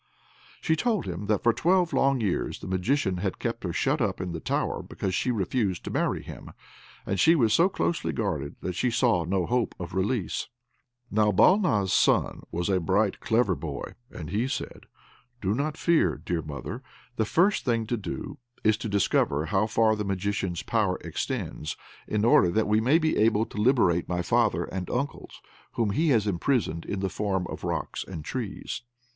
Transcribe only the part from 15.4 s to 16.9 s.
not fear, dear mother;